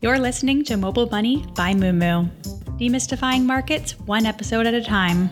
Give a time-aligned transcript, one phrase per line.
[0.00, 2.30] You're listening to Mobile Money by Moomoo,
[2.78, 5.28] demystifying markets one episode at a time.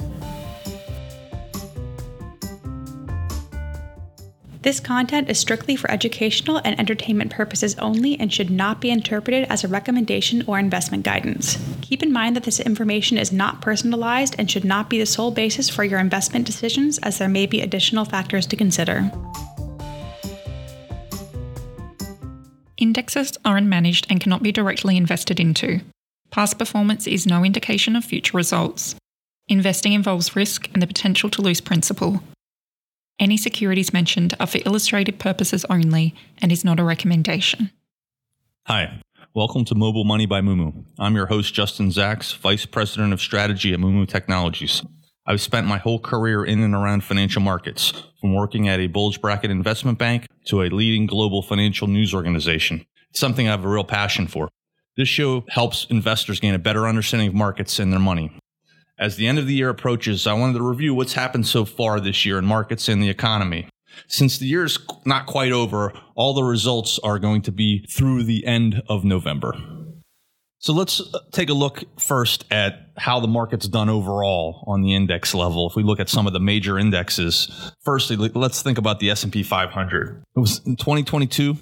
[4.63, 9.47] This content is strictly for educational and entertainment purposes only and should not be interpreted
[9.48, 11.64] as a recommendation or investment guidance.
[11.83, 15.30] Keep in mind that this information is not personalized and should not be the sole
[15.30, 19.12] basis for your investment decisions, as there may be additional factors to consider.
[22.79, 25.80] Indexes are unmanaged and cannot be directly invested into.
[26.30, 28.97] Past performance is no indication of future results.
[29.48, 32.23] Investing involves risk and the potential to lose principal.
[33.19, 37.70] Any securities mentioned are for illustrative purposes only and is not a recommendation.
[38.67, 39.01] Hi,
[39.33, 40.84] welcome to Mobile Money by Moomoo.
[40.98, 44.83] I'm your host, Justin Zacks, Vice President of Strategy at Moomoo Technologies.
[45.29, 49.21] I've spent my whole career in and around financial markets, from working at a bulge
[49.21, 52.87] bracket investment bank to a leading global financial news organization.
[53.11, 54.48] It's something I have a real passion for.
[54.97, 58.39] This show helps investors gain a better understanding of markets and their money.
[58.98, 62.00] As the end of the year approaches, I wanted to review what's happened so far
[62.00, 63.69] this year in markets and the economy.
[64.09, 68.22] Since the year is not quite over, all the results are going to be through
[68.22, 69.55] the end of November.
[70.67, 74.97] So let's uh, take a look first at how the market's done overall on the
[74.97, 75.70] index level.
[75.70, 79.44] If we look at some of the major indexes, firstly, let's think about the S&P
[79.44, 80.25] 500.
[80.37, 81.56] It was in 2022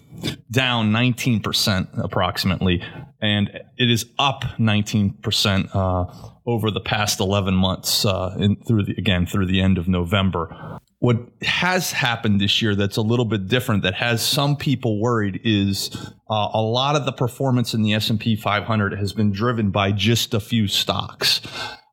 [0.51, 2.83] down 19% approximately,
[3.21, 8.95] and it is up 19% uh, over the past 11 months uh, in, through the,
[8.97, 10.81] again through the end of November.
[11.05, 15.39] What has happened this year that's a little bit different that has some people worried
[15.45, 15.91] is
[16.31, 20.33] uh, a lot of the performance in the S&P 500 has been driven by just
[20.33, 21.43] a few stocks.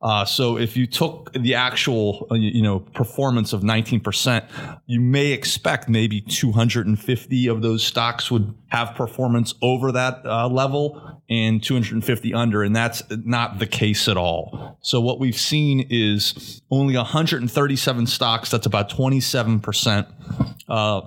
[0.02, 4.48] Uh, so if you took the actual, uh, you know, performance of 19%,
[4.88, 11.22] you may expect maybe 250 of those stocks would have performance over that uh, level
[11.30, 14.78] and 250 under, and that's not the case at all.
[14.82, 18.50] So what we've seen is only 137 stocks.
[18.50, 20.08] That's about 27%.
[20.68, 21.02] Uh,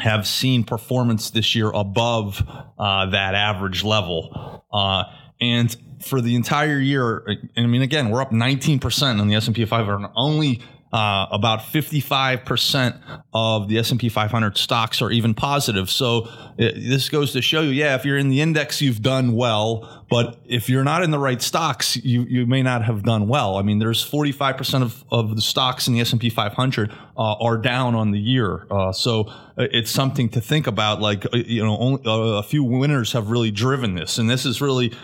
[0.00, 2.42] have seen performance this year above
[2.78, 4.64] uh, that average level.
[4.72, 5.04] Uh,
[5.40, 7.24] and for the entire year,
[7.56, 10.10] I mean, again, we're up 19% on the S&P 500.
[10.16, 10.62] Only
[10.92, 15.90] uh, about 55% of the S&P 500 stocks are even positive.
[15.90, 19.34] So it, this goes to show you, yeah, if you're in the index, you've done
[19.34, 20.06] well.
[20.08, 23.56] But if you're not in the right stocks, you, you may not have done well.
[23.56, 27.94] I mean, there's 45% of, of the stocks in the S&P 500 uh, are down
[27.94, 28.66] on the year.
[28.70, 29.24] Uh, so
[29.58, 31.02] uh, it's something to think about.
[31.02, 34.16] Like, uh, you know, only, uh, a few winners have really driven this.
[34.16, 34.94] And this is really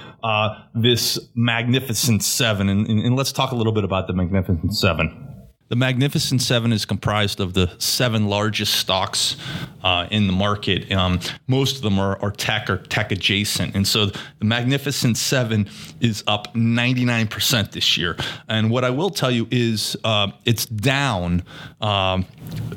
[0.74, 2.70] this Magnificent Seven.
[2.70, 5.33] And, and, and let's talk a little bit about the Magnificent Seven.
[5.68, 9.36] The Magnificent Seven is comprised of the seven largest stocks
[9.82, 10.92] uh, in the market.
[10.92, 13.74] Um, most of them are, are, tech or tech adjacent.
[13.74, 15.68] And so the Magnificent Seven
[16.00, 18.16] is up 99% this year.
[18.46, 21.42] And what I will tell you is uh, it's down
[21.80, 22.26] um,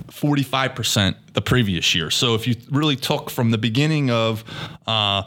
[0.07, 2.09] 45% the previous year.
[2.09, 4.43] So if you really took from the beginning of
[4.87, 5.21] uh,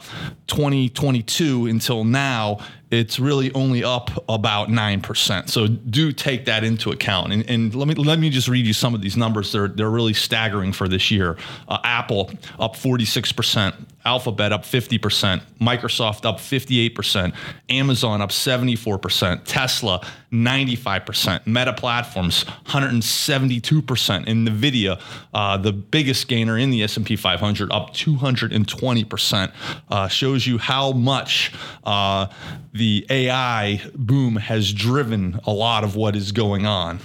[0.47, 2.57] 2022 until now,
[2.89, 5.49] it's really only up about 9%.
[5.49, 7.31] So do take that into account.
[7.31, 9.53] And, and let me let me just read you some of these numbers.
[9.53, 11.37] They're, they're really staggering for this year.
[11.69, 12.29] Uh, Apple
[12.59, 13.73] up 46%,
[14.05, 17.35] Alphabet up 50%, Microsoft up 58%,
[17.69, 25.01] Amazon up 74%, Tesla 95%, Meta Platforms 172%, and Nvidia,
[25.33, 29.51] uh, the biggest gainer in the S&P 500, up 220%.
[29.89, 31.51] Uh, shows you how much
[31.83, 32.27] uh,
[32.73, 36.99] the AI boom has driven a lot of what is going on.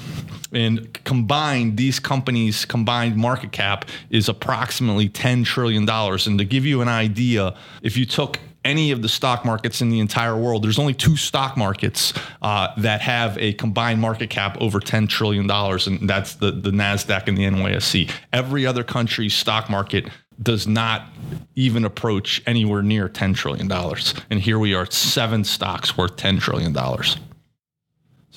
[0.53, 5.89] And combined, these companies' combined market cap is approximately $10 trillion.
[5.89, 9.91] And to give you an idea, if you took any of the stock markets in
[9.91, 14.57] the entire world, there's only two stock markets uh, that have a combined market cap
[14.61, 18.11] over $10 trillion, and that's the, the NASDAQ and the NYSE.
[18.33, 20.09] Every other country's stock market
[20.43, 21.07] does not
[21.55, 23.71] even approach anywhere near $10 trillion.
[24.31, 26.75] And here we are, seven stocks worth $10 trillion.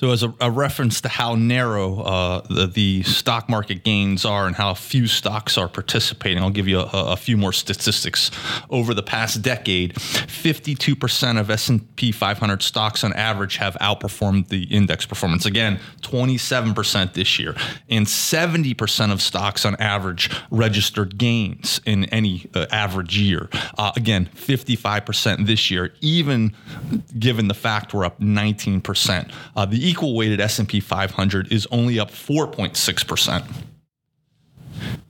[0.00, 4.46] So, as a, a, reference to how narrow uh, the, the, stock market gains are
[4.46, 8.30] and how few stocks are participating, I'll give you a, a few more statistics.
[8.70, 15.04] Over the past decade, 52% of S&P 500 stocks on average have outperformed the index
[15.04, 15.44] performance.
[15.44, 17.54] Again, 27% this year,
[17.90, 23.50] and 70% of stocks on average registered gains in any uh, average year.
[23.76, 26.56] Uh, again, 55% this year, even
[27.18, 29.30] given the fact we're up 19%.
[29.54, 33.44] Uh, the equal weighted S&P 500 is only up 4.6%.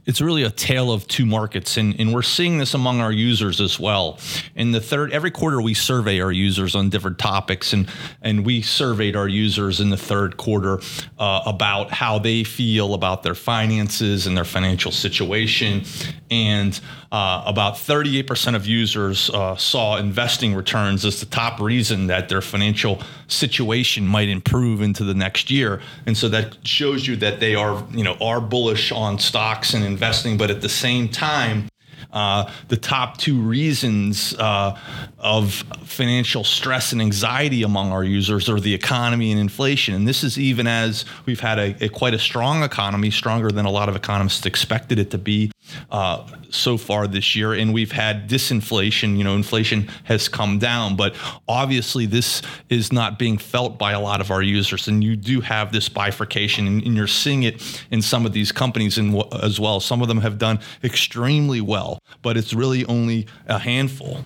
[0.07, 3.61] it's really a tale of two markets and, and we're seeing this among our users
[3.61, 4.19] as well.
[4.55, 7.89] In the third every quarter we survey our users on different topics and
[8.23, 10.81] and we surveyed our users in the third quarter
[11.19, 15.85] uh, about how they feel about their finances and their financial situation.
[16.31, 16.79] And
[17.13, 22.41] uh, about 38% of users uh, saw investing returns as the top reason that their
[22.41, 25.81] financial situation might improve into the next year.
[26.07, 29.85] And so that shows you that they are you know are bullish on stocks and
[29.91, 31.69] investing, but at the same time,
[32.13, 34.77] uh, the top two reasons uh,
[35.19, 39.95] of financial stress and anxiety among our users are the economy and inflation.
[39.95, 43.67] And this is even as we've had a, a quite a strong economy, stronger than
[43.67, 45.53] a lot of economists expected it to be
[45.91, 47.53] uh, so far this year.
[47.53, 49.17] And we've had disinflation.
[49.17, 51.15] You know, inflation has come down, but
[51.49, 54.89] obviously this is not being felt by a lot of our users.
[54.89, 58.53] And you do have this bifurcation, and, and you're seeing it in some of these
[58.53, 59.81] companies in, as well.
[59.81, 64.25] Some of them have done extremely well, but it's really only a handful.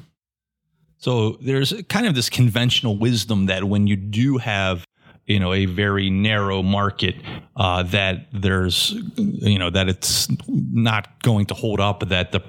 [0.98, 4.86] So there's kind of this conventional wisdom that when you do have
[5.26, 7.16] you know a very narrow market
[7.56, 12.42] uh, that there's you know that it's not going to hold up that the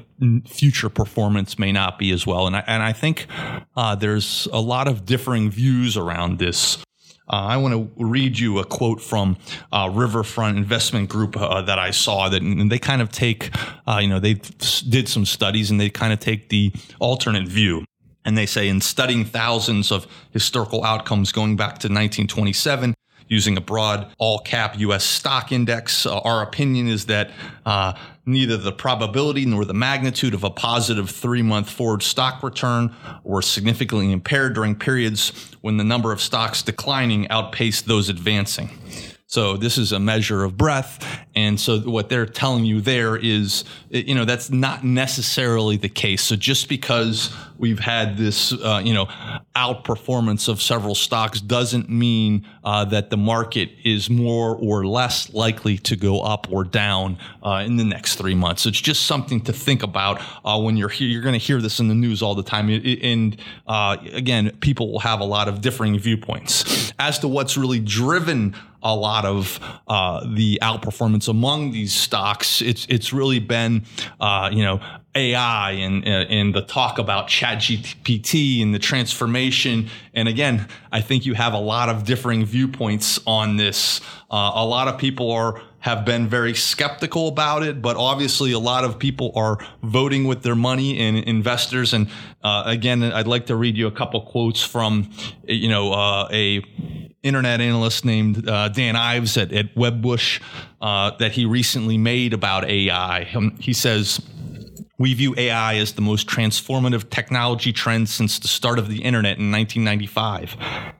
[0.47, 3.27] future performance may not be as well and I, and I think
[3.75, 6.77] uh, there's a lot of differing views around this
[7.27, 9.37] uh, I want to read you a quote from
[9.71, 13.49] uh, Riverfront Investment Group uh, that I saw that and they kind of take,
[13.87, 14.35] uh, you know, they
[14.87, 17.83] did some studies and they kind of take the alternate view.
[18.25, 22.95] And they say in studying thousands of historical outcomes going back to 1927,
[23.27, 27.31] using a broad all cap US stock index, uh, our opinion is that
[27.65, 27.93] uh,
[28.25, 32.93] neither the probability nor the magnitude of a positive three month forward stock return
[33.23, 35.31] were significantly impaired during periods
[35.61, 38.69] when the number of stocks declining outpaced those advancing.
[39.27, 41.05] So this is a measure of breadth.
[41.35, 46.21] And so what they're telling you there is, you know, that's not necessarily the case.
[46.21, 49.07] So just because we've had this, uh, you know,
[49.55, 55.77] outperformance of several stocks doesn't mean uh, that the market is more or less likely
[55.77, 58.65] to go up or down uh, in the next three months.
[58.65, 61.07] It's just something to think about uh, when you're here.
[61.07, 62.69] You're going to hear this in the news all the time.
[62.69, 63.37] And
[63.67, 68.55] uh, again, people will have a lot of differing viewpoints as to what's really driven
[68.85, 72.61] a lot of uh, the outperformance among these stocks.
[72.61, 73.85] It's it's really been
[74.19, 74.79] uh, you know
[75.15, 79.89] AI and and the talk about ChatGPT and the transformation.
[80.13, 84.01] And again, I think you have a lot of differing viewpoints on this.
[84.29, 88.59] Uh, a lot of people are have been very skeptical about it, but obviously a
[88.59, 91.93] lot of people are voting with their money and investors.
[91.93, 92.09] And
[92.43, 95.11] uh, again, I'd like to read you a couple quotes from,
[95.43, 96.63] you know, uh, a
[97.21, 100.41] internet analyst named uh, Dan Ives at, at Wedbush
[100.81, 103.29] uh, that he recently made about AI.
[103.35, 104.19] Um, he says.
[104.97, 109.37] We view AI as the most transformative technology trend since the start of the internet
[109.37, 110.55] in 1995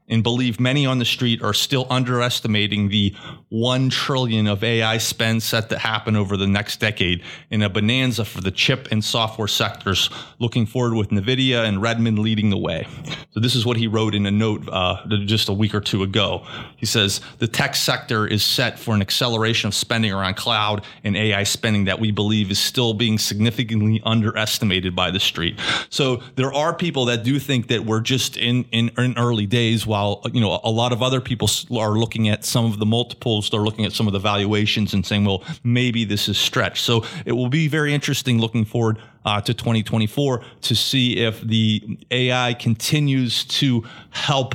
[0.08, 3.16] and believe many on the street are still underestimating the
[3.50, 8.24] 1 trillion of AI spend set to happen over the next decade in a bonanza
[8.24, 10.10] for the chip and software sectors
[10.40, 12.88] looking forward with Nvidia and Redmond leading the way.
[13.32, 16.04] So this is what he wrote in a note uh, just a week or two
[16.04, 16.46] ago.
[16.78, 21.18] He says the tech sector is set for an acceleration of spending around cloud and
[21.18, 25.60] AI spending that we believe is still being significantly underestimated by the street.
[25.90, 29.88] So there are people that do think that we're just in in, in early days
[29.96, 33.50] while you know a lot of other people are looking at some of the multiples,
[33.50, 36.84] they're looking at some of the valuations and saying, well, maybe this is stretched.
[36.84, 41.98] So it will be very interesting looking forward uh, to 2024 to see if the
[42.12, 44.54] AI continues to help,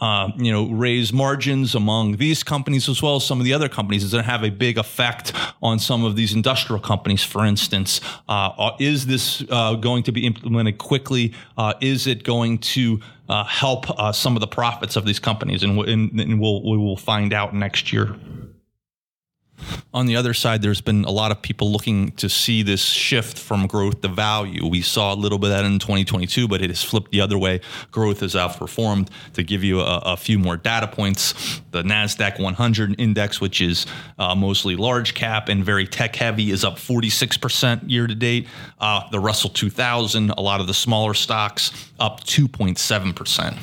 [0.00, 3.70] uh, you know, raise margins among these companies as well as some of the other
[3.70, 4.04] companies.
[4.04, 5.32] Is to have a big effect
[5.62, 8.00] on some of these industrial companies, for instance.
[8.28, 11.32] Uh, is this uh, going to be implemented quickly?
[11.56, 15.18] Uh, is it going to uh, Uh, help uh, some of the profits of these
[15.18, 15.62] companies?
[15.62, 18.14] And, and, and we'll, we will find out next year.
[19.94, 23.38] On the other side, there's been a lot of people looking to see this shift
[23.38, 24.66] from growth to value.
[24.66, 27.38] We saw a little bit of that in 2022, but it has flipped the other
[27.38, 27.60] way.
[27.90, 29.08] Growth has outperformed.
[29.34, 33.86] To give you a, a few more data points, the NASDAQ 100 index, which is
[34.18, 38.48] uh, mostly large cap and very tech heavy, is up 46% year to date.
[38.78, 43.58] Uh, the Russell 2000, a lot of the smaller stocks, up 2.7%.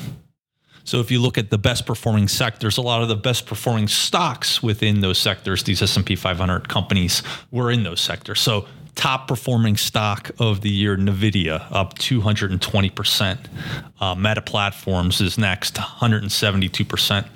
[0.90, 3.86] So if you look at the best performing sectors, a lot of the best performing
[3.86, 8.40] stocks within those sectors, these S&P 500 companies were in those sectors.
[8.40, 8.66] So
[8.96, 13.38] top performing stock of the year, NVIDIA, up 220%.
[14.00, 17.28] Uh, Meta Platforms is next, 172%.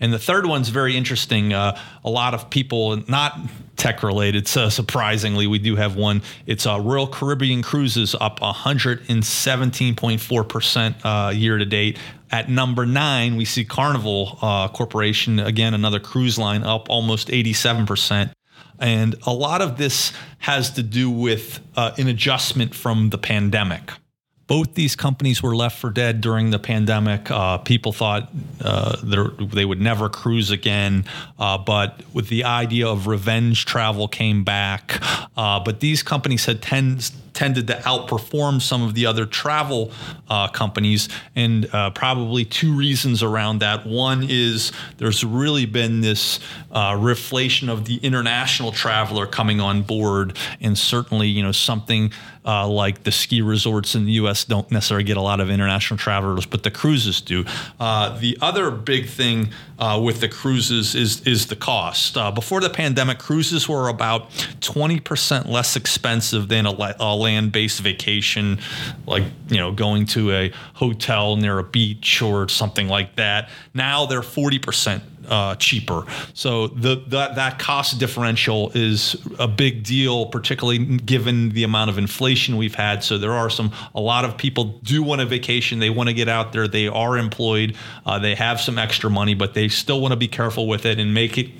[0.00, 1.52] And the third one's very interesting.
[1.52, 3.38] Uh, a lot of people, not
[3.76, 6.22] tech related, so surprisingly, we do have one.
[6.46, 11.98] It's uh, Royal Caribbean Cruises up 117.4% uh, year to date.
[12.30, 18.32] At number nine, we see Carnival uh, Corporation, again, another cruise line, up almost 87%.
[18.78, 23.92] And a lot of this has to do with uh, an adjustment from the pandemic.
[24.46, 27.30] Both these companies were left for dead during the pandemic.
[27.30, 31.04] Uh, people thought uh, they would never cruise again,
[31.38, 35.00] uh, but with the idea of revenge travel came back.
[35.36, 39.92] Uh, but these companies had tends tended to outperform some of the other travel
[40.28, 43.86] uh, companies, and uh, probably two reasons around that.
[43.86, 46.40] One is there's really been this
[46.72, 52.10] uh, reflation of the international traveler coming on board, and certainly, you know, something
[52.46, 54.44] uh, like the ski resorts in the U.S.
[54.44, 57.44] don't necessarily get a lot of international travelers, but the cruises do.
[57.80, 59.48] Uh, the other big thing
[59.78, 62.16] uh, with the cruises is is the cost.
[62.16, 68.58] Uh, before the pandemic, cruises were about 20% less expensive than a, a land-based vacation,
[69.06, 73.48] like you know going to a hotel near a beach or something like that.
[73.74, 76.04] Now they're 40% uh, cheaper.
[76.34, 81.98] So the, the, that cost differential is a big deal, particularly given the amount of
[81.98, 83.02] inflation we've had.
[83.02, 85.78] So there are some a lot of people do want a vacation.
[85.78, 86.68] They want to get out there.
[86.68, 87.76] They are employed.
[88.04, 90.98] Uh, they have some extra money, but they still want to be careful with it
[90.98, 91.50] and make it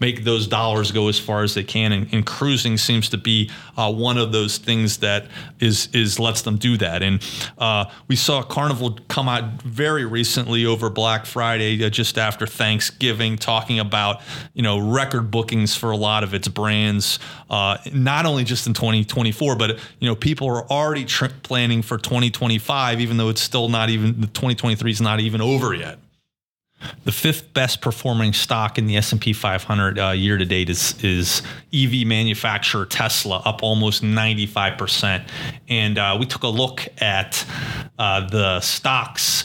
[0.00, 1.92] make those dollars go as far as they can.
[1.92, 5.26] And, and cruising seems to be uh, one of those things that
[5.60, 7.02] is is lets them do that.
[7.02, 7.22] And
[7.58, 13.13] uh, we saw Carnival come out very recently over Black Friday, uh, just after Thanksgiving
[13.14, 14.20] Thanksgiving, talking about
[14.52, 17.18] you know record bookings for a lot of its brands,
[17.50, 21.98] uh, not only just in 2024, but you know people are already tr- planning for
[21.98, 25.98] 2025, even though it's still not even the 2023 is not even over yet.
[27.04, 31.42] The fifth best performing stock in the S&P 500 uh, year to date is is
[31.72, 35.24] EV manufacturer Tesla, up almost 95 percent.
[35.68, 37.44] And uh, we took a look at
[37.98, 39.44] uh, the stocks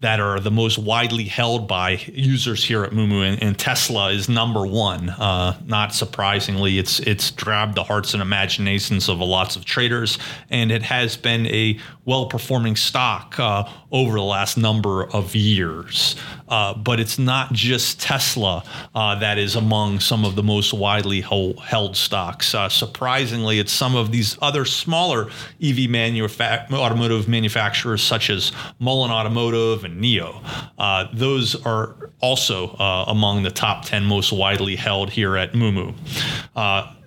[0.00, 4.28] that are the most widely held by users here at Moomoo, and, and Tesla is
[4.28, 5.10] number one.
[5.10, 10.18] Uh, not surprisingly, it's it's grabbed the hearts and imaginations of lots of traders,
[10.50, 16.16] and it has been a well performing stock uh, over the last number of years.
[16.48, 21.20] Uh, but it's not just Tesla uh, that is among some of the most widely
[21.20, 22.54] hold, held stocks.
[22.54, 25.30] Uh, surprisingly, it's some of these other smaller
[25.62, 30.42] EV manufa- automotive manufacturers, such as Mullen Automotive and NIO.
[30.78, 32.68] Uh, those are also
[33.06, 35.94] among the top 10 most widely held here at Moomoo.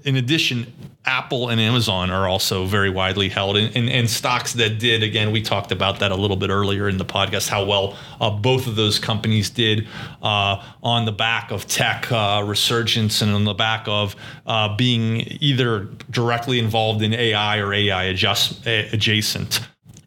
[0.03, 0.73] In addition,
[1.05, 5.01] Apple and Amazon are also very widely held, and, and, and, stocks that did.
[5.01, 7.49] Again, we talked about that a little bit earlier in the podcast.
[7.49, 9.87] How well uh, both of those companies did
[10.21, 14.15] uh, on the back of tech uh, resurgence and on the back of
[14.45, 19.61] uh, being either directly involved in AI or AI adjust, adjacent.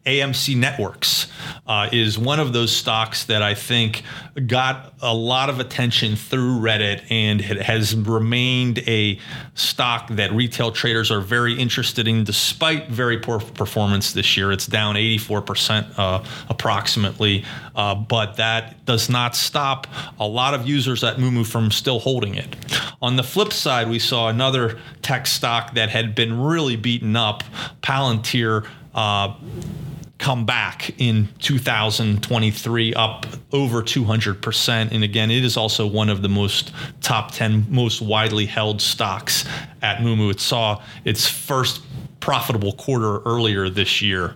[0.05, 1.27] AMC Networks
[1.65, 4.03] uh, is one of those stocks that I think
[4.45, 9.19] got a lot of attention through Reddit and it has remained a
[9.55, 14.51] stock that retail traders are very interested in despite very poor performance this year.
[14.51, 17.43] It's down 84% uh, approximately,
[17.75, 19.87] uh, but that does not stop
[20.19, 22.55] a lot of users at Moomoo from still holding it.
[23.01, 27.43] On the flip side, we saw another tech stock that had been really beaten up,
[27.81, 28.67] Palantir.
[28.93, 29.33] Uh,
[30.17, 34.91] come back in 2023 up over 200%.
[34.91, 39.45] And again, it is also one of the most top 10 most widely held stocks
[39.81, 40.31] at Moomoo.
[40.31, 41.81] It saw its first
[42.19, 44.35] profitable quarter earlier this year.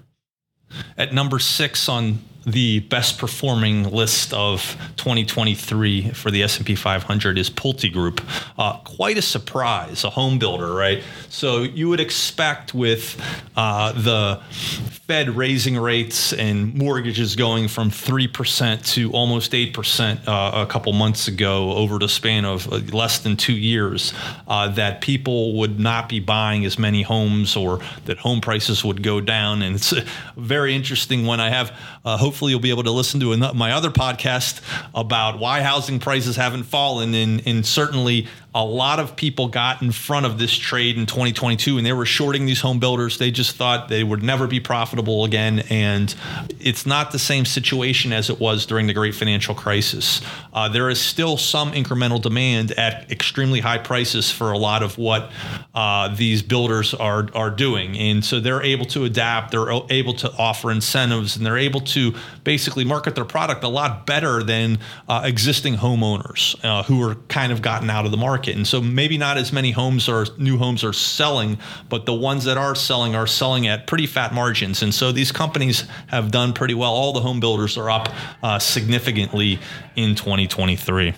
[0.98, 2.20] At number six on
[2.52, 8.22] the best performing list of 2023 for the S&P 500 is PulteGroup.
[8.58, 11.04] Uh, quite a surprise, a home builder, right?
[11.30, 13.22] So you would expect with
[13.56, 14.42] uh, the
[15.10, 21.28] Fed raising rates and mortgages going from 3% to almost 8% uh, a couple months
[21.28, 24.14] ago over the span of uh, less than two years,
[24.48, 29.02] uh, that people would not be buying as many homes or that home prices would
[29.02, 29.62] go down.
[29.62, 30.06] And it's a
[30.38, 31.76] very interesting when I have,
[32.06, 34.62] uh, hopefully hopefully you'll be able to listen to my other podcast
[34.96, 39.92] about why housing prices haven't fallen, and, and certainly a lot of people got in
[39.92, 43.20] front of this trade in 2022 and they were shorting these home builders.
[43.20, 45.60] They just thought they would never be profitable again.
[45.70, 46.14] And
[46.60, 50.22] it's not the same situation as it was during the great financial crisis.
[50.52, 54.98] Uh, there is still some incremental demand at extremely high prices for a lot of
[54.98, 55.32] what
[55.76, 57.96] uh, these builders are, are doing.
[58.00, 62.16] And so they're able to adapt, they're able to offer incentives, and they're able to
[62.44, 67.52] basically market their product a lot better than uh, existing homeowners uh, who are kind
[67.52, 68.56] of gotten out of the market.
[68.56, 71.58] And so maybe not as many homes or new homes are selling,
[71.90, 74.82] but the ones that are selling are selling at pretty fat margins.
[74.82, 76.92] And so these companies have done pretty well.
[76.92, 78.10] All the home builders are up
[78.44, 79.60] uh, significantly
[79.96, 81.14] in 2023.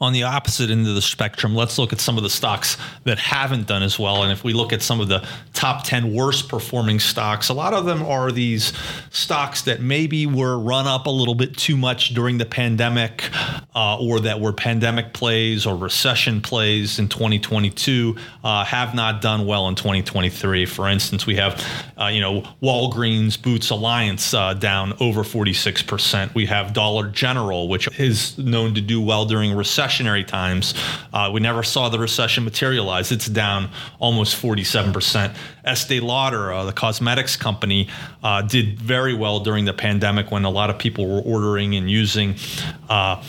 [0.00, 3.18] On the opposite end of the spectrum, let's look at some of the stocks that
[3.18, 4.22] haven't done as well.
[4.22, 7.72] And if we look at some of the top 10 worst performing stocks, a lot
[7.72, 8.72] of them are these
[9.10, 13.30] stocks that maybe were run up a little bit too much during the pandemic
[13.74, 19.46] uh, or that were pandemic plays or recession plays in 2022, uh, have not done
[19.46, 20.66] well in 2023.
[20.66, 21.62] For instance, we have,
[22.00, 26.34] uh, you know, Walgreens Boots Alliance uh, down over 46%.
[26.34, 30.74] We have Dollar General, which is known to do well during recessionary times.
[31.12, 33.10] Uh, we never saw the recession materialize.
[33.10, 35.34] It's down almost 47%.
[35.64, 37.88] Estee Lauder, uh, the cosmetics company,
[38.22, 41.90] uh, did very well during the pandemic when a lot of people were ordering and
[41.90, 42.36] using
[42.88, 43.22] uh,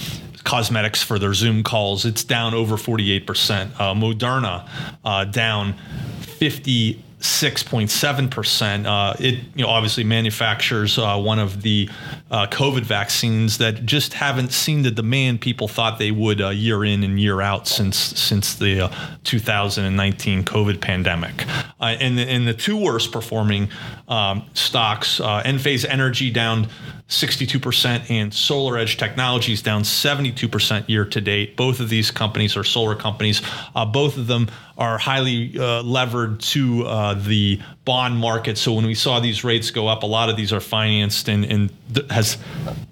[0.43, 2.05] cosmetics for their Zoom calls.
[2.05, 3.71] It's down over 48%.
[3.79, 4.69] Uh, Moderna
[5.03, 5.75] uh, down
[6.21, 8.85] 50 6.7%.
[8.85, 11.89] Uh, it you know obviously manufactures uh, one of the
[12.29, 16.85] uh, COVID vaccines that just haven't seen the demand people thought they would uh, year
[16.85, 21.45] in and year out since since the uh, 2019 COVID pandemic.
[21.79, 23.69] Uh, and, the, and the two worst performing
[24.07, 26.67] um, stocks, Enphase Energy down
[27.09, 31.55] 62% and SolarEdge Technologies down 72% year to date.
[31.55, 33.41] Both of these companies are solar companies.
[33.75, 38.57] Uh, both of them are highly uh, levered to uh, the bond market.
[38.57, 41.45] So when we saw these rates go up, a lot of these are financed and,
[41.45, 42.37] and th- has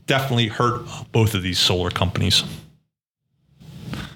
[0.07, 2.43] definitely hurt both of these solar companies.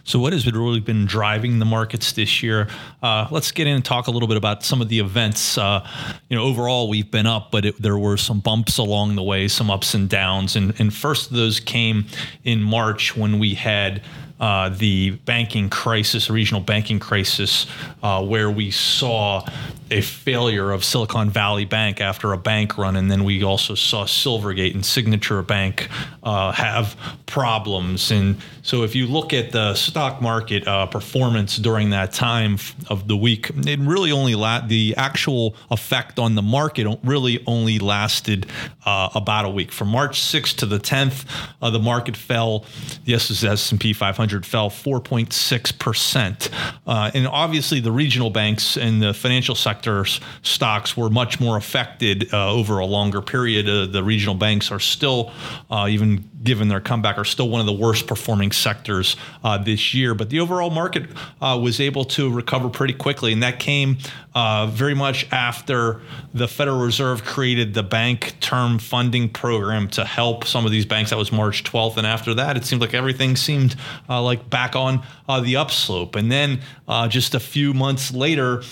[0.09, 2.67] So, what has really been driving the markets this year?
[3.03, 5.55] Uh, let's get in and talk a little bit about some of the events.
[5.55, 5.87] Uh,
[6.29, 9.47] you know, overall, we've been up, but it, there were some bumps along the way,
[9.47, 10.55] some ups and downs.
[10.55, 12.07] And, and first of those came
[12.43, 14.01] in March when we had
[14.39, 17.67] uh, the banking crisis, regional banking crisis,
[18.01, 19.45] uh, where we saw
[19.91, 24.05] a failure of Silicon Valley Bank after a bank run, and then we also saw
[24.05, 25.89] Silvergate and Signature Bank
[26.23, 28.11] uh, have problems.
[28.11, 33.07] And so, if you look at the stock market uh, performance during that time of
[33.07, 38.45] the week, it really only la- the actual effect on the market really only lasted
[38.85, 39.71] uh, about a week.
[39.71, 41.25] From March 6th to the 10th,
[41.61, 42.65] uh, the market fell.
[43.05, 46.49] Yes, the S&P 500 fell 4.6 percent,
[46.85, 50.05] uh, and obviously the regional banks and the financial sector
[50.41, 53.67] stocks were much more affected uh, over a longer period.
[53.67, 55.31] Uh, the regional banks are still,
[55.69, 59.93] uh, even given their comeback, are still one of the worst performing sectors uh, this
[59.93, 60.13] year.
[60.13, 61.09] But the overall market
[61.41, 63.97] uh, was able to recover pretty quickly, and that came
[64.35, 66.01] uh, very much after
[66.33, 71.09] the Federal Reserve created the bank term funding program to help some of these banks.
[71.09, 73.75] That was March 12th, and after that, it seemed like everything seemed
[74.19, 75.03] like back on
[75.43, 76.15] the upslope.
[76.15, 76.61] And then
[77.09, 78.63] just a few months later,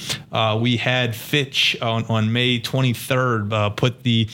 [0.59, 4.27] we had Fitch on, on May 23rd uh, put the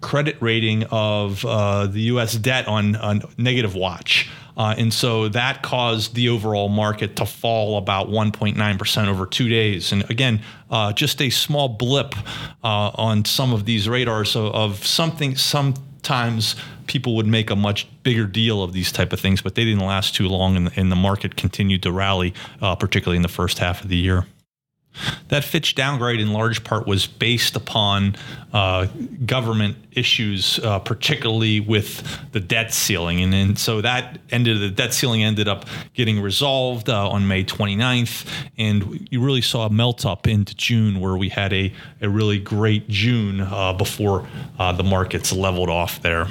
[0.00, 2.34] credit rating of uh, the U.S.
[2.34, 4.28] debt on, on negative watch.
[4.56, 9.90] Uh, and so that caused the overall market to fall about 1.9% over two days.
[9.90, 12.14] And again, uh, just a small blip
[12.62, 15.34] uh, on some of these radars of, of something,
[16.04, 16.54] sometimes
[16.86, 19.86] people would make a much bigger deal of these type of things, but they didn't
[19.86, 23.58] last too long, and, and the market continued to rally, uh, particularly in the first
[23.58, 24.26] half of the year.
[25.28, 28.16] That Fitch downgrade, in large part, was based upon
[28.52, 28.86] uh,
[29.26, 32.02] government issues, uh, particularly with
[32.32, 33.20] the debt ceiling.
[33.20, 37.44] And, and so that ended, the debt ceiling ended up getting resolved uh, on May
[37.44, 38.28] 29th.
[38.58, 42.38] And you really saw a melt up into June where we had a, a really
[42.38, 44.26] great June uh, before
[44.58, 46.28] uh, the markets leveled off there.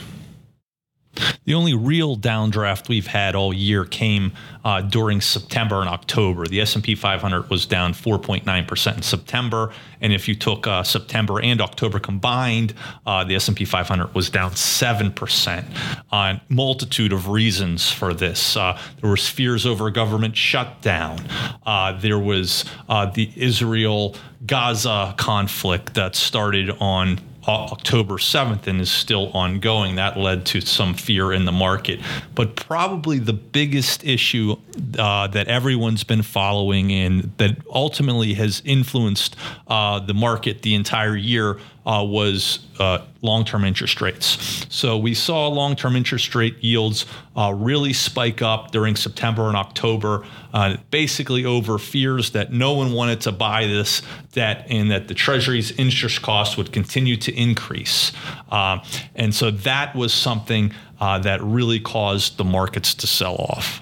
[1.46, 4.32] The only real downdraft we've had all year came
[4.64, 6.48] uh, during September and October.
[6.48, 11.62] The S&P 500 was down 4.9% in September, and if you took uh, September and
[11.62, 12.74] October combined,
[13.06, 15.66] uh, the S&P 500 was down 7%.
[16.12, 21.20] On multitude of reasons for this, uh, there was fears over a government shutdown.
[21.66, 28.92] Uh, there was uh, the Israel Gaza conflict that started on October 7th and is
[28.92, 29.96] still ongoing.
[29.96, 32.00] That led to some fear in the market.
[32.36, 34.56] But probably the biggest issue
[34.98, 39.36] uh, that everyone's been following and that ultimately has influenced
[39.68, 44.66] uh, the market the entire year uh, was uh, long term interest rates.
[44.70, 49.58] So we saw long term interest rate yields uh, really spike up during September and
[49.58, 55.08] October, uh, basically over fears that no one wanted to buy this debt and that
[55.08, 58.12] the Treasury's interest costs would continue to increase.
[58.52, 58.80] Uh,
[59.16, 63.82] and so that was something uh, that really caused the markets to sell off.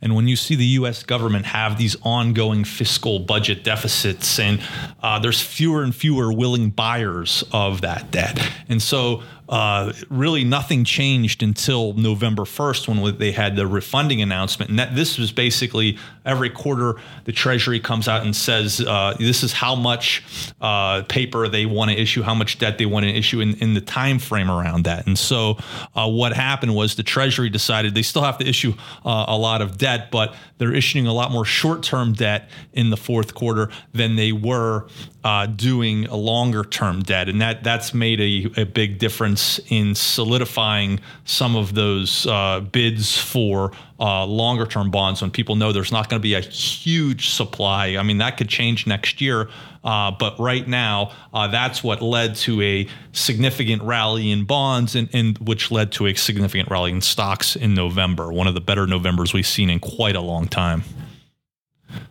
[0.00, 4.60] And when you see the US government have these ongoing fiscal budget deficits, and
[5.02, 8.38] uh, there's fewer and fewer willing buyers of that debt.
[8.68, 14.70] And so uh, really nothing changed until November 1st when they had the refunding announcement.
[14.70, 19.42] And that this was basically every quarter the Treasury comes out and says uh, this
[19.42, 20.22] is how much
[20.60, 23.74] uh, paper they want to issue, how much debt they want to issue in, in
[23.74, 25.06] the time frame around that.
[25.06, 25.56] And so
[25.94, 29.62] uh, what happened was the Treasury decided they still have to issue uh, a lot
[29.62, 34.16] of debt, but they're issuing a lot more short-term debt in the fourth quarter than
[34.16, 34.88] they were
[35.28, 40.98] uh, doing a longer-term debt, and that that's made a, a big difference in solidifying
[41.26, 46.08] some of those uh, bids for uh, longer term bonds when people know there's not
[46.08, 47.98] going to be a huge supply.
[47.98, 49.50] I mean, that could change next year.
[49.84, 55.10] Uh, but right now, uh, that's what led to a significant rally in bonds and,
[55.12, 58.86] and which led to a significant rally in stocks in November, one of the better
[58.86, 60.84] Novembers we've seen in quite a long time.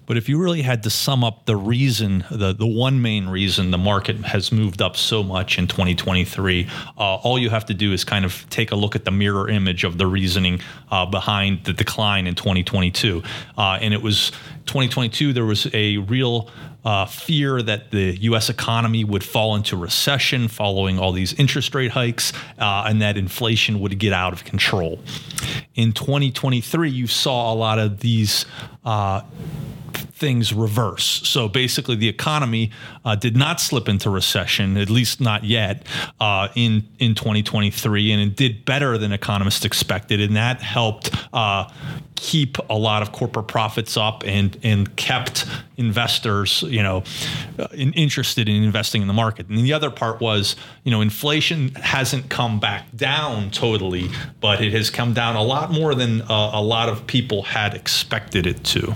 [0.07, 3.71] But if you really had to sum up the reason, the, the one main reason
[3.71, 6.65] the market has moved up so much in 2023,
[6.97, 9.49] uh, all you have to do is kind of take a look at the mirror
[9.49, 13.21] image of the reasoning uh, behind the decline in 2022.
[13.57, 14.31] Uh, and it was
[14.67, 16.49] 2022, there was a real
[16.85, 18.49] uh, fear that the U.S.
[18.49, 23.81] economy would fall into recession following all these interest rate hikes uh, and that inflation
[23.81, 24.99] would get out of control.
[25.75, 28.45] In 2023, you saw a lot of these
[28.85, 29.21] uh,
[30.17, 31.05] things reverse.
[31.27, 32.71] So basically, the economy
[33.05, 35.85] uh, did not slip into recession, at least not yet,
[36.19, 41.69] uh, in in 2023, and it did better than economists expected, and that helped uh,
[42.15, 45.45] keep a lot of corporate profits up and and kept
[45.77, 47.03] investors, you know,
[47.59, 49.47] uh, in, interested in investing in the market.
[49.47, 54.09] And the other part was, you know, inflation hasn't come back down totally,
[54.41, 57.75] but it has come down a lot more than uh, a lot of people had
[57.75, 58.95] expected it to.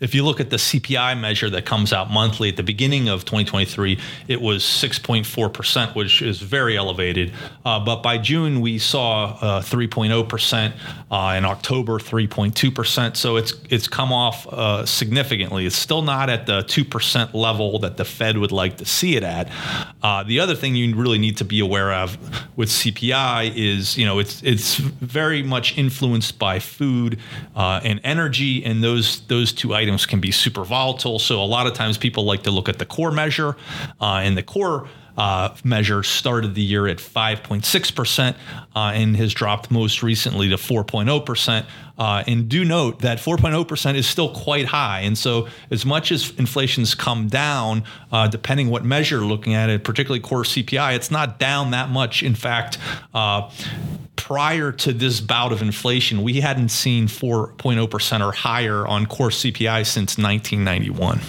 [0.00, 3.24] If you look at the CPI measure that comes out monthly at the beginning of
[3.24, 7.32] 2023, it was 6.4%, which is very elevated.
[7.64, 10.72] Uh, but by June, we saw uh, 3.0%.
[11.12, 13.16] Uh, in October, 3.2%.
[13.18, 15.66] So it's it's come off uh, significantly.
[15.66, 19.22] It's still not at the 2% level that the Fed would like to see it
[19.22, 19.50] at.
[20.02, 22.16] Uh, the other thing you really need to be aware of
[22.56, 27.18] with CPI is, you know, it's it's very much influenced by food
[27.54, 31.18] uh, and energy, and those those two items can be super volatile.
[31.18, 33.56] So a lot of times people like to look at the core measure,
[34.00, 38.34] uh, and the core uh, measure started the year at 5.6%
[38.74, 41.66] uh, and has dropped most recently to 4.0%.
[41.98, 45.00] Uh, and do note that 4.0% is still quite high.
[45.00, 49.68] And so, as much as inflation's come down, uh, depending what measure you're looking at
[49.68, 52.22] it, particularly core CPI, it's not down that much.
[52.22, 52.78] In fact,
[53.12, 53.50] uh,
[54.16, 59.84] prior to this bout of inflation, we hadn't seen 4.0% or higher on core CPI
[59.84, 61.20] since 1991.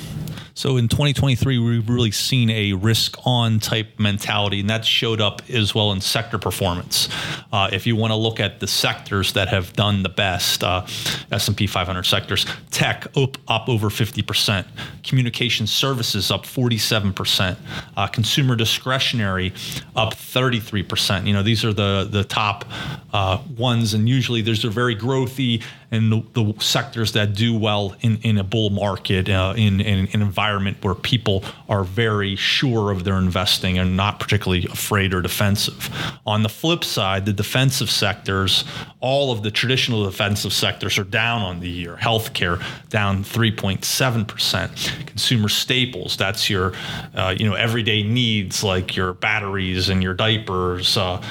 [0.55, 5.41] So in 2023, we've really seen a risk on type mentality, and that showed up
[5.49, 7.09] as well in sector performance.
[7.51, 10.85] Uh, if you want to look at the sectors that have done the best, uh,
[11.31, 14.65] S&P 500 sectors, tech up, up over 50%,
[15.03, 17.57] communication services up 47%,
[17.97, 19.53] uh, consumer discretionary
[19.95, 21.25] up 33%.
[21.25, 22.65] You know, these are the the top
[23.11, 27.95] uh, ones, and usually there's a very growthy and the, the, sectors that do well
[28.01, 32.89] in, in a bull market, uh, in, in, an environment where people are very sure
[32.89, 35.93] of their investing and not particularly afraid or defensive.
[36.25, 38.63] On the flip side, the defensive sectors,
[39.01, 41.95] all of the traditional defensive sectors are down on the year.
[41.95, 45.05] Healthcare down 3.7%.
[45.05, 46.73] Consumer staples, that's your
[47.13, 51.21] uh, you know everyday needs like your batteries and your diapers, uh,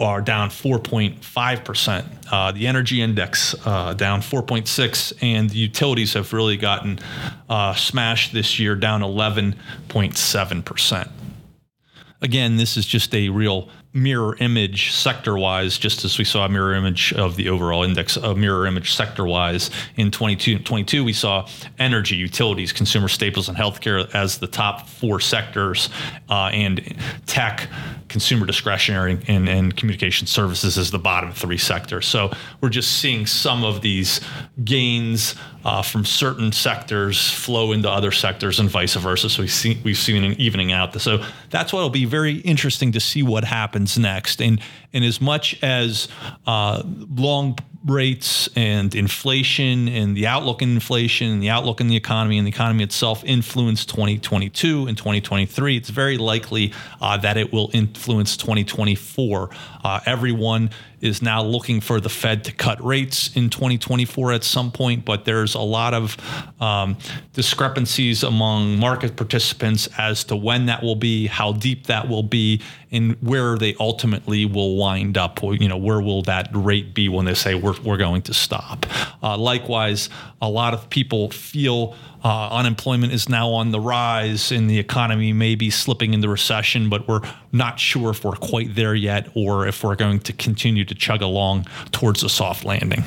[0.00, 2.27] are down 4.5%.
[2.30, 6.98] Uh, the energy index uh, down 4.6, and the utilities have really gotten
[7.48, 11.10] uh, smashed this year, down 11.7 percent.
[12.20, 16.48] Again, this is just a real mirror image sector wise, just as we saw a
[16.48, 21.12] mirror image of the overall index, a mirror image sector wise in 22, 22, we
[21.12, 21.48] saw
[21.78, 25.88] energy, utilities, consumer staples, and healthcare as the top four sectors,
[26.28, 26.96] uh, and
[27.26, 27.68] tech,
[28.08, 32.06] consumer discretionary, and, and communication services as the bottom three sectors.
[32.06, 34.20] So we're just seeing some of these
[34.64, 39.28] gains uh, from certain sectors flow into other sectors and vice versa.
[39.28, 40.98] So we see, we've seen an evening out.
[41.00, 44.40] So that's what will be very interesting to see what happens next.
[44.40, 44.60] And,
[44.92, 46.08] and as much as
[46.46, 51.96] uh, long rates and inflation and the outlook in inflation and the outlook in the
[51.96, 57.52] economy and the economy itself influence 2022 and 2023, it's very likely uh, that it
[57.52, 59.50] will influence 2024.
[59.84, 60.70] Uh, everyone
[61.00, 65.24] is now looking for the Fed to cut rates in 2024 at some point, but
[65.24, 66.16] there's a lot of
[66.60, 66.96] um,
[67.34, 72.60] discrepancies among market participants as to when that will be, how deep that will be,
[72.90, 75.40] and where they ultimately will wind up.
[75.42, 78.86] You know, where will that rate be when they say we're, we're going to stop?
[79.22, 80.08] Uh, likewise,
[80.40, 85.32] a lot of people feel uh, unemployment is now on the rise and the economy
[85.32, 89.66] may be slipping into recession, but we're not sure if we're quite there yet or
[89.66, 93.04] if we're going to continue to chug along towards a soft landing.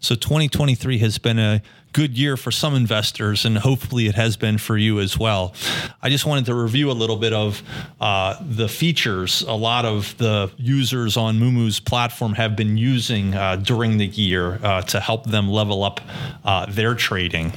[0.00, 4.58] So 2023 has been a good year for some investors, and hopefully it has been
[4.58, 5.54] for you as well.
[6.02, 7.62] I just wanted to review a little bit of
[8.00, 13.56] uh, the features a lot of the users on Moomoo's platform have been using uh,
[13.56, 16.00] during the year uh, to help them level up
[16.44, 17.52] uh, their trading.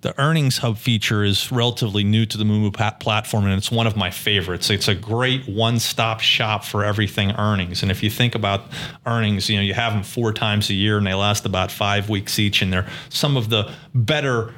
[0.00, 3.96] The Earnings Hub feature is relatively new to the Moomoo platform, and it's one of
[3.96, 4.70] my favorites.
[4.70, 7.82] It's a great one-stop shop for everything earnings.
[7.82, 8.66] And if you think about
[9.06, 12.08] earnings, you know you have them four times a year, and they last about five
[12.08, 14.54] weeks each, and they're some of the better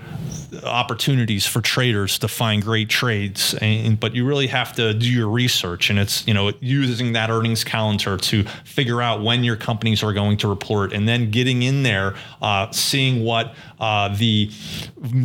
[0.65, 5.29] opportunities for traders to find great trades and, but you really have to do your
[5.29, 10.03] research and it's you know using that earnings calendar to figure out when your companies
[10.03, 14.51] are going to report and then getting in there uh, seeing what uh, the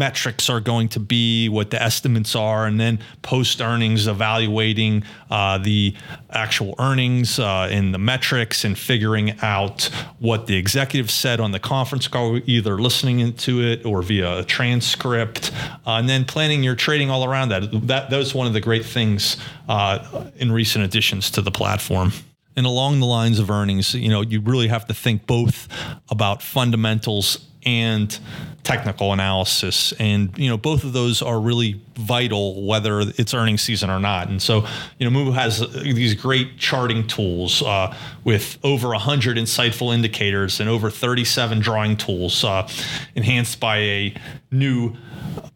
[0.06, 5.58] metrics are going to be what the estimates are and then post earnings evaluating uh,
[5.58, 5.96] the
[6.30, 9.90] actual earnings uh, and the metrics and figuring out
[10.20, 14.44] what the executives said on the conference call either listening into it or via a
[14.44, 15.52] transcript,
[15.88, 17.64] uh, and then planning your trading all around that.
[17.88, 19.38] That that was one of the great things
[19.68, 22.12] uh, in recent additions to the platform.
[22.56, 25.68] And along the lines of earnings, you know, you really have to think both
[26.10, 28.18] about fundamentals and
[28.64, 29.94] technical analysis.
[30.00, 34.30] And you know both of those are really vital whether it's earnings season or not
[34.30, 34.66] and so
[35.00, 40.70] you know Moomoo has these great charting tools uh, with over 100 insightful indicators and
[40.70, 42.68] over 37 drawing tools uh,
[43.16, 44.14] enhanced by a
[44.52, 44.96] new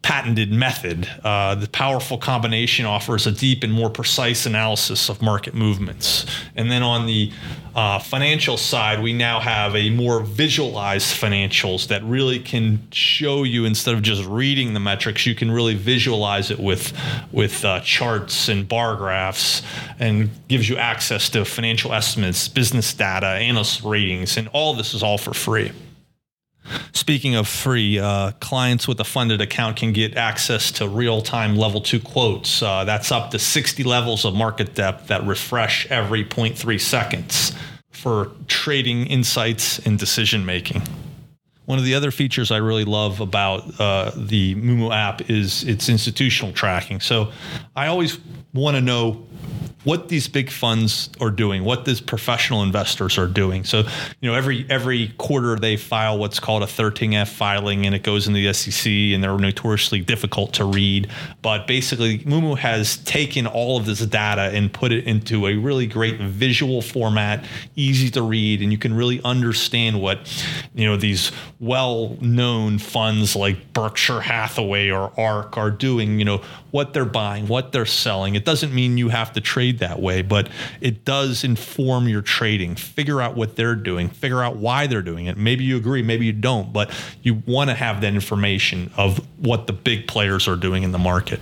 [0.01, 1.07] patented method.
[1.23, 6.25] Uh, the powerful combination offers a deep and more precise analysis of market movements.
[6.55, 7.31] And then on the
[7.75, 13.65] uh, financial side, we now have a more visualized financials that really can show you
[13.65, 16.93] instead of just reading the metrics, you can really visualize it with
[17.31, 19.61] with uh, charts and bar graphs,
[19.99, 25.03] and gives you access to financial estimates, business data, analyst ratings, and all this is
[25.03, 25.71] all for free.
[26.93, 31.55] Speaking of free, uh, clients with a funded account can get access to real time
[31.55, 32.61] level two quotes.
[32.61, 37.53] Uh, that's up to 60 levels of market depth that refresh every 0.3 seconds
[37.89, 40.81] for trading insights and decision making.
[41.69, 45.87] One of the other features I really love about uh, the Moomoo app is its
[45.87, 46.99] institutional tracking.
[46.99, 47.31] So
[47.75, 48.17] I always
[48.55, 49.27] want to know
[49.85, 53.63] what these big funds are doing, what these professional investors are doing.
[53.63, 53.83] So,
[54.19, 58.27] you know, every every quarter they file what's called a 13F filing, and it goes
[58.27, 61.09] into the SEC, and they're notoriously difficult to read.
[61.41, 65.87] But basically, Moomoo has taken all of this data and put it into a really
[65.87, 70.19] great visual format, easy to read, and you can really understand what
[70.75, 76.19] you know these well-known funds like Berkshire Hathaway or ARK are doing.
[76.19, 76.41] You know
[76.71, 78.35] what they're buying, what they're selling.
[78.35, 82.21] It doesn't mean you have to trade trade that way, but it does inform your
[82.21, 82.75] trading.
[82.75, 85.37] Figure out what they're doing, figure out why they're doing it.
[85.37, 86.91] Maybe you agree, maybe you don't, but
[87.23, 90.97] you want to have that information of what the big players are doing in the
[90.97, 91.39] market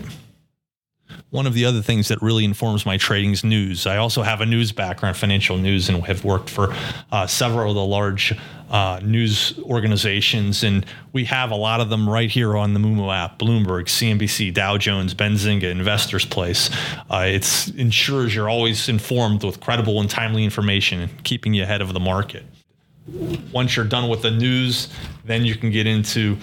[1.29, 3.85] one of the other things that really informs my trading is news.
[3.85, 6.73] I also have a news background, financial news, and have worked for
[7.11, 8.33] uh, several of the large
[8.69, 10.63] uh, news organizations.
[10.63, 14.53] And we have a lot of them right here on the Moomoo app Bloomberg, CNBC,
[14.53, 16.73] Dow Jones, Benzinga, InvestorPlace.
[17.09, 21.81] Uh, it ensures you're always informed with credible and timely information and keeping you ahead
[21.81, 22.45] of the market.
[23.51, 24.93] Once you're done with the news,
[25.25, 26.37] then you can get into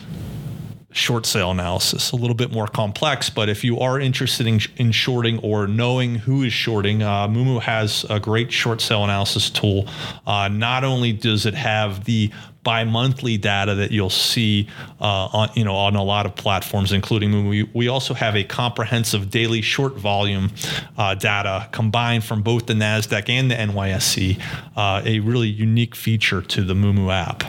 [0.95, 2.13] short sale analysis.
[2.13, 6.15] A little bit more complex, but if you are interested in, in shorting or knowing
[6.15, 9.89] who is shorting, uh, Moomoo has a great short sale analysis tool.
[10.25, 12.31] Uh, not only does it have the
[12.65, 14.69] bi-monthly data that you'll see
[15.01, 17.49] uh, on you know on a lot of platforms, including.
[17.49, 20.51] We, we also have a comprehensive daily short volume
[20.99, 24.41] uh, data combined from both the Nasdaq and the NYSE.
[24.77, 27.45] Uh, a really unique feature to the Moomoo app.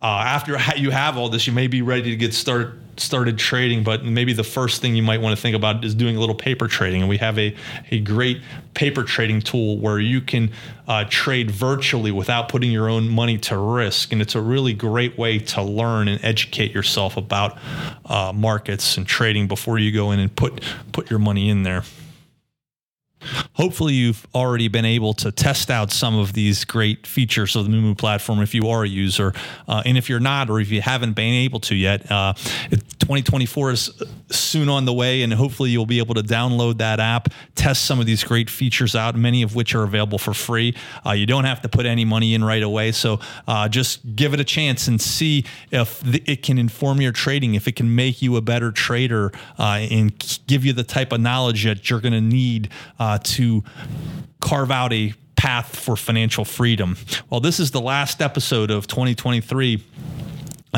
[0.00, 3.82] Uh, after you have all this, you may be ready to get started started trading,
[3.82, 6.34] but maybe the first thing you might want to think about is doing a little
[6.34, 7.02] paper trading.
[7.02, 7.54] And we have a,
[7.90, 8.42] a great
[8.74, 10.50] paper trading tool where you can
[10.86, 14.12] uh, trade virtually without putting your own money to risk.
[14.12, 17.58] And it's a really great way to learn and educate yourself about
[18.04, 21.84] uh, markets and trading before you go in and put put your money in there.
[23.54, 27.70] Hopefully, you've already been able to test out some of these great features of the
[27.70, 29.32] Moomoo platform if you are a user.
[29.66, 32.34] Uh, and if you're not, or if you haven't been able to yet, uh,
[33.08, 37.28] 2024 is soon on the way, and hopefully, you'll be able to download that app,
[37.54, 40.76] test some of these great features out, many of which are available for free.
[41.06, 42.92] Uh, you don't have to put any money in right away.
[42.92, 47.54] So uh, just give it a chance and see if it can inform your trading,
[47.54, 51.22] if it can make you a better trader, uh, and give you the type of
[51.22, 52.68] knowledge that you're going to need
[52.98, 53.64] uh, to
[54.40, 56.98] carve out a path for financial freedom.
[57.30, 59.82] Well, this is the last episode of 2023.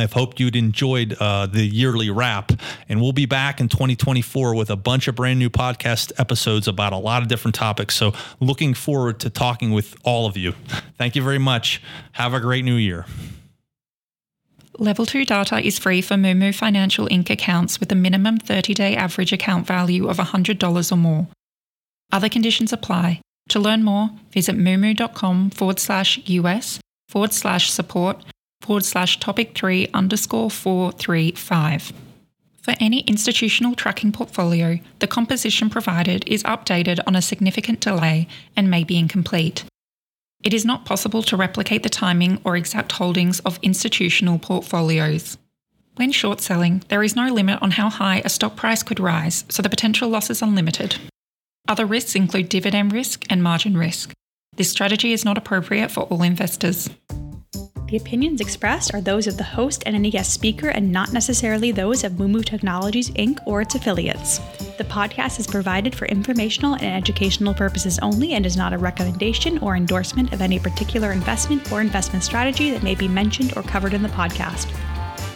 [0.00, 2.52] I've hoped you'd enjoyed uh, the yearly wrap,
[2.88, 6.92] and we'll be back in 2024 with a bunch of brand new podcast episodes about
[6.92, 7.94] a lot of different topics.
[7.94, 10.52] So, looking forward to talking with all of you.
[10.98, 11.82] Thank you very much.
[12.12, 13.06] Have a great new year.
[14.78, 17.28] Level 2 data is free for Moomoo Financial Inc.
[17.28, 21.28] accounts with a minimum 30 day average account value of $100 or more.
[22.10, 23.20] Other conditions apply.
[23.50, 28.24] To learn more, visit moomoo.com forward slash US forward slash support
[28.60, 31.92] forward slash topic 3 underscore 435.
[32.62, 38.70] For any institutional tracking portfolio, the composition provided is updated on a significant delay and
[38.70, 39.64] may be incomplete.
[40.42, 45.36] It is not possible to replicate the timing or exact holdings of institutional portfolios.
[45.96, 49.44] When short selling, there is no limit on how high a stock price could rise,
[49.48, 50.96] so the potential loss is unlimited.
[51.68, 54.12] Other risks include dividend risk and margin risk.
[54.56, 56.88] This strategy is not appropriate for all investors.
[57.90, 61.72] The opinions expressed are those of the host and any guest speaker and not necessarily
[61.72, 63.40] those of Moomoo Technologies Inc.
[63.46, 64.38] or its affiliates.
[64.78, 69.58] The podcast is provided for informational and educational purposes only and is not a recommendation
[69.58, 73.92] or endorsement of any particular investment or investment strategy that may be mentioned or covered
[73.92, 74.72] in the podcast.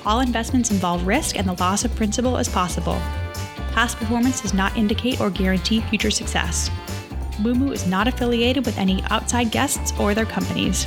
[0.06, 3.00] All investments involve risk and the loss of principal as possible.
[3.72, 6.70] Past performance does not indicate or guarantee future success.
[7.38, 10.86] Moomoo is not affiliated with any outside guests or their companies.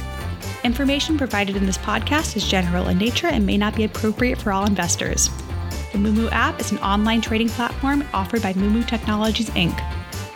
[0.64, 4.52] Information provided in this podcast is general in nature and may not be appropriate for
[4.52, 5.30] all investors.
[5.92, 9.80] The Moomoo app is an online trading platform offered by Moomoo Technologies Inc.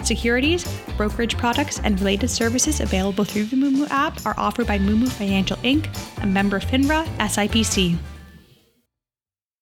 [0.05, 0.65] Securities,
[0.97, 5.57] brokerage products, and related services available through the Moomoo app are offered by Moomoo Financial
[5.57, 5.87] Inc.,
[6.23, 7.97] a member FINRA SIPC.